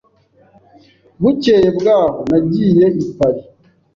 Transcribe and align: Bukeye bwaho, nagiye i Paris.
Bukeye 1.21 1.69
bwaho, 1.77 2.19
nagiye 2.29 2.85
i 3.03 3.05
Paris. 3.17 3.43